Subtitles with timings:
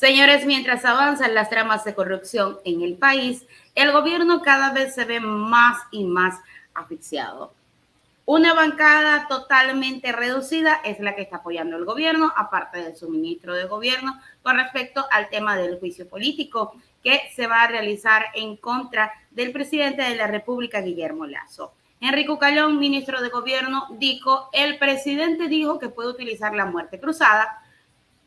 [0.00, 5.04] Señores, mientras avanzan las tramas de corrupción en el país, el gobierno cada vez se
[5.04, 6.40] ve más y más
[6.72, 7.52] asfixiado.
[8.24, 13.52] Una bancada totalmente reducida es la que está apoyando el gobierno, aparte de su ministro
[13.52, 16.72] de gobierno, con respecto al tema del juicio político
[17.04, 21.74] que se va a realizar en contra del presidente de la República, Guillermo Lazo.
[22.00, 27.60] Enrico Calón, ministro de gobierno, dijo, el presidente dijo que puede utilizar la muerte cruzada,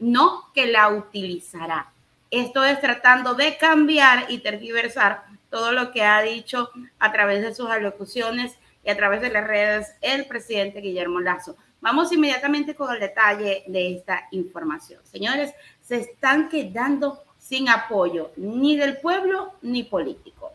[0.03, 1.91] no que la utilizará.
[2.29, 6.69] Esto es tratando de cambiar y tergiversar todo lo que ha dicho
[6.99, 11.55] a través de sus alocuciones y a través de las redes el presidente Guillermo Lazo.
[11.79, 14.99] Vamos inmediatamente con el detalle de esta información.
[15.09, 20.51] Señores, se están quedando sin apoyo ni del pueblo ni político.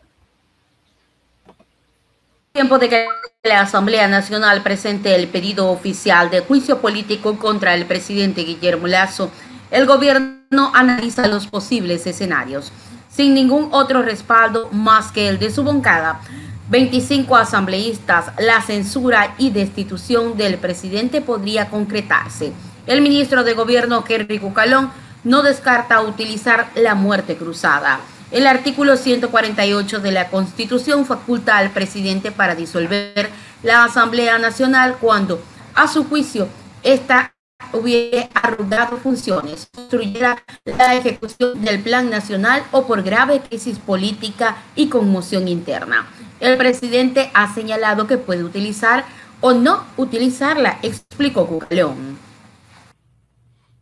[2.51, 3.07] Tiempo de que
[3.43, 9.31] la Asamblea Nacional presente el pedido oficial de juicio político contra el presidente Guillermo Lazo,
[9.71, 12.71] el gobierno analiza los posibles escenarios,
[13.09, 16.21] sin ningún otro respaldo más que el de su bancada
[16.69, 22.53] 25 asambleístas, la censura y destitución del presidente podría concretarse.
[22.85, 24.91] El ministro de Gobierno, Henry Cucalón,
[25.23, 27.99] no descarta utilizar la muerte cruzada.
[28.31, 33.31] El artículo 148 de la Constitución faculta al presidente para disolver
[33.63, 35.41] la Asamblea Nacional cuando,
[35.73, 36.47] a su juicio,
[36.83, 37.33] esta
[37.73, 44.89] hubiera arrugado funciones, construyera la ejecución del Plan Nacional o por grave crisis política y
[44.89, 46.07] conmoción interna.
[46.39, 49.05] El presidente ha señalado que puede utilizar
[49.41, 52.17] o no utilizarla, explicó Cucaleón.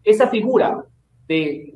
[0.04, 0.84] Esa figura
[1.28, 1.74] de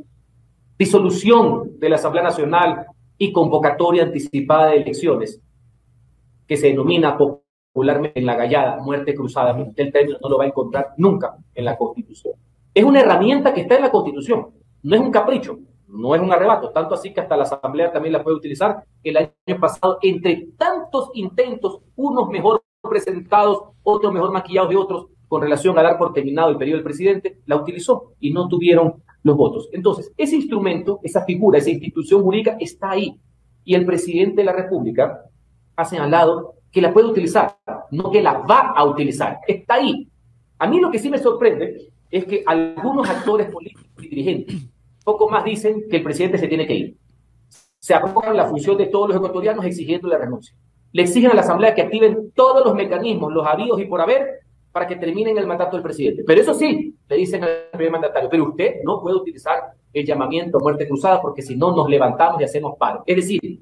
[0.77, 2.85] disolución de la Asamblea Nacional
[3.17, 5.39] y convocatoria anticipada de elecciones,
[6.47, 7.17] que se denomina
[7.71, 11.65] popularmente en la gallada muerte cruzada, el término no lo va a encontrar nunca en
[11.65, 12.33] la Constitución.
[12.73, 14.47] Es una herramienta que está en la Constitución,
[14.83, 15.57] no es un capricho
[15.91, 18.83] no es un arrebato, tanto así que hasta la Asamblea también la puede utilizar.
[19.03, 25.41] El año pasado, entre tantos intentos, unos mejor presentados, otros mejor maquillados de otros, con
[25.41, 29.37] relación a dar por terminado el periodo del presidente, la utilizó y no tuvieron los
[29.37, 29.69] votos.
[29.71, 33.17] Entonces, ese instrumento, esa figura, esa institución jurídica está ahí.
[33.63, 35.25] Y el presidente de la República
[35.75, 37.57] ha señalado que la puede utilizar,
[37.91, 39.39] no que la va a utilizar.
[39.47, 40.07] Está ahí.
[40.57, 44.71] A mí lo que sí me sorprende es que algunos actores políticos y dirigentes
[45.03, 46.97] poco más dicen que el presidente se tiene que ir.
[47.79, 50.55] Se apropian la función de todos los ecuatorianos exigiendo la renuncia.
[50.91, 54.41] Le exigen a la Asamblea que activen todos los mecanismos, los habidos y por haber,
[54.71, 56.23] para que terminen el mandato del presidente.
[56.25, 60.59] Pero eso sí, le dicen al primer mandatario, pero usted no puede utilizar el llamamiento
[60.59, 63.03] muerte cruzada porque si no nos levantamos y hacemos paro.
[63.05, 63.61] Es decir,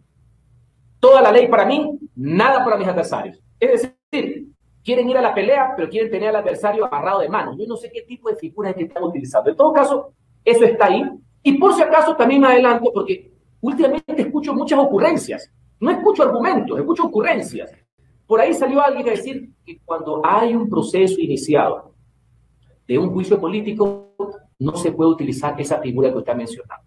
[1.00, 3.42] toda la ley para mí, nada para mis adversarios.
[3.60, 4.48] Es decir,
[4.84, 7.56] quieren ir a la pelea, pero quieren tener al adversario agarrado de mano.
[7.58, 9.50] Yo no sé qué tipo de figuras es que están utilizando.
[9.50, 11.04] En todo caso, eso está ahí.
[11.44, 15.52] Y por si acaso también me adelanto, porque últimamente escucho muchas ocurrencias.
[15.80, 17.72] No escucho argumentos, escucho ocurrencias.
[18.28, 21.94] Por ahí salió alguien a decir que cuando hay un proceso iniciado
[22.88, 24.16] de un juicio político,
[24.60, 26.84] no se puede utilizar esa figura que usted ha mencionado.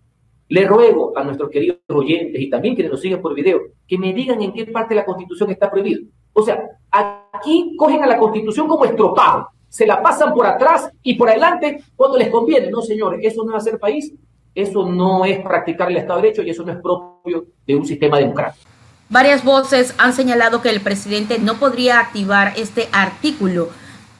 [0.53, 4.13] Le ruego a nuestros queridos oyentes y también quienes nos siguen por video que me
[4.13, 6.03] digan en qué parte de la Constitución está prohibido.
[6.33, 11.15] O sea, aquí cogen a la Constitución como estropado, se la pasan por atrás y
[11.15, 12.71] por adelante cuando les conviene.
[12.71, 14.13] No, señores, eso no a ser país
[14.55, 17.87] eso no es practicar el Estado de Derecho y eso no es propio de un
[17.87, 18.67] sistema democrático.
[19.09, 23.69] Varias voces han señalado que el presidente no podría activar este artículo.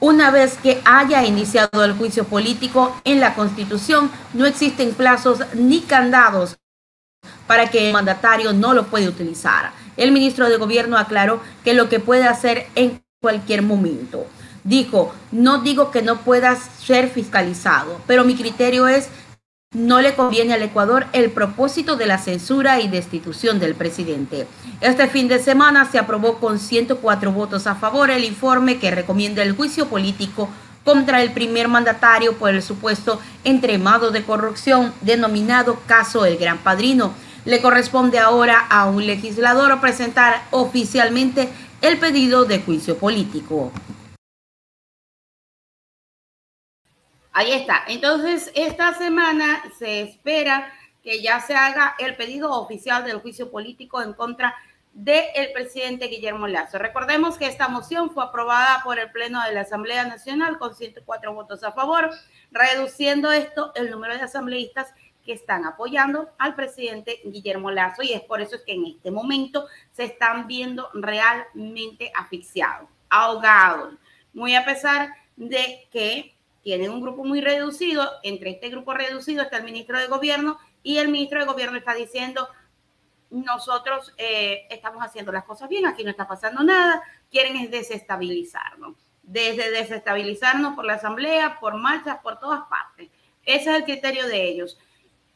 [0.03, 5.81] Una vez que haya iniciado el juicio político en la Constitución, no existen plazos ni
[5.81, 6.59] candados
[7.47, 9.71] para que el mandatario no lo puede utilizar.
[9.97, 14.27] El ministro de Gobierno aclaró que lo que puede hacer en cualquier momento.
[14.65, 19.09] Dijo, no digo que no pueda ser fiscalizado, pero mi criterio es
[19.73, 24.47] no le conviene al Ecuador el propósito de la censura y destitución del presidente.
[24.81, 29.43] Este fin de semana se aprobó con 104 votos a favor el informe que recomienda
[29.43, 30.51] el juicio político
[30.85, 37.15] contra el primer mandatario por el supuesto entremado de corrupción denominado caso El Gran Padrino.
[37.45, 41.49] Le corresponde ahora a un legislador presentar oficialmente
[41.81, 43.73] el pedido de juicio político.
[47.33, 47.83] Ahí está.
[47.89, 50.71] Entonces, esta semana se espera
[51.03, 54.55] que ya se haga el pedido oficial del juicio político en contra
[54.93, 56.79] del presidente Guillermo Lazo.
[56.79, 61.33] Recordemos que esta moción fue aprobada por el Pleno de la Asamblea Nacional con 104
[61.33, 62.11] votos a favor,
[62.51, 64.93] reduciendo esto el número de asambleístas
[65.25, 69.67] que están apoyando al presidente Guillermo Lazo y es por eso que en este momento
[69.93, 73.95] se están viendo realmente asfixiados, ahogados,
[74.35, 78.09] muy a pesar de que tienen un grupo muy reducido.
[78.23, 81.95] Entre este grupo reducido está el ministro de Gobierno y el ministro de gobierno está
[81.95, 82.49] diciendo,
[83.31, 88.97] nosotros eh, estamos haciendo las cosas bien, aquí no está pasando nada, quieren es desestabilizarnos,
[89.23, 93.11] desde desestabilizarnos por la asamblea, por marchas, por todas partes.
[93.45, 94.79] Ese es el criterio de ellos.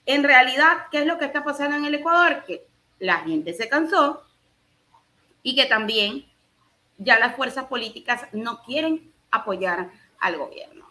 [0.04, 2.44] En realidad, ¿qué es lo que está pasando en el Ecuador?
[2.44, 2.66] Que
[2.98, 4.22] la gente se cansó
[5.42, 6.26] y que también
[6.98, 10.90] ya las fuerzas políticas no quieren apoyar al gobierno.